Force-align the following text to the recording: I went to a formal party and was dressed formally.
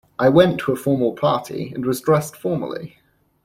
I 0.17 0.29
went 0.29 0.59
to 0.61 0.71
a 0.71 0.75
formal 0.75 1.13
party 1.13 1.71
and 1.75 1.85
was 1.85 2.01
dressed 2.01 2.35
formally. 2.35 2.97